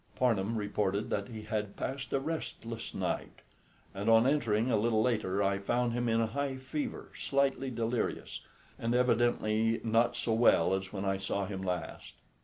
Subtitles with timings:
[0.15, 3.41] Parnham reported that he had passed a restless night,
[3.93, 8.41] and on entering a little later I found him in a high fever, slightly delirious,
[8.79, 12.15] and evidently not so well as when I saw him last.